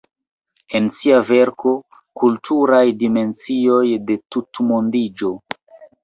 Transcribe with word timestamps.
En 0.77 0.85
sia 0.99 1.17
verko 1.25 1.73
"Kulturaj 2.21 2.79
dimensioj 3.01 3.83
de 4.07 4.17
tutmondiĝo. 4.37 5.31